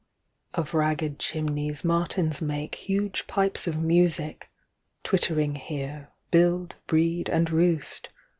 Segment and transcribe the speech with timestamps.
[0.55, 0.63] 3.
[0.63, 4.49] Of ragged chimneys martins make Huge pipes of music;
[5.03, 8.09] twittering here Build, breed, and roost.